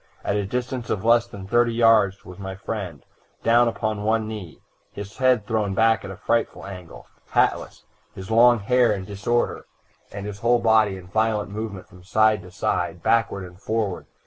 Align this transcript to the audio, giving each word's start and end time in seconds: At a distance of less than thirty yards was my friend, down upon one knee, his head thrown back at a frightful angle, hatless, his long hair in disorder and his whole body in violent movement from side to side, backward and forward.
At 0.23 0.35
a 0.35 0.47
distance 0.47 0.89
of 0.89 1.05
less 1.05 1.27
than 1.27 1.45
thirty 1.45 1.73
yards 1.75 2.25
was 2.25 2.39
my 2.39 2.55
friend, 2.55 3.05
down 3.43 3.67
upon 3.67 4.01
one 4.01 4.27
knee, 4.27 4.59
his 4.91 5.17
head 5.17 5.45
thrown 5.45 5.75
back 5.75 6.03
at 6.03 6.09
a 6.09 6.17
frightful 6.17 6.65
angle, 6.65 7.05
hatless, 7.33 7.83
his 8.15 8.31
long 8.31 8.57
hair 8.61 8.91
in 8.91 9.05
disorder 9.05 9.67
and 10.11 10.25
his 10.25 10.39
whole 10.39 10.57
body 10.57 10.97
in 10.97 11.05
violent 11.05 11.51
movement 11.51 11.87
from 11.87 12.03
side 12.03 12.41
to 12.41 12.49
side, 12.49 13.03
backward 13.03 13.45
and 13.45 13.61
forward. 13.61 14.07